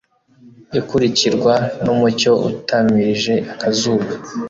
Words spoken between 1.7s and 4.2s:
n'umucyo utamirije akazuba